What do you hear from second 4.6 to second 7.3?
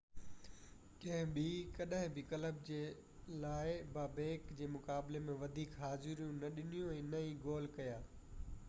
جي مقابلي ۾ وڌيڪ حاضريون نہ ڏنيون ۽ نه